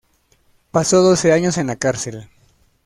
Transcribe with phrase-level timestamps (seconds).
[0.71, 2.27] Pasó doce años en la cárcel.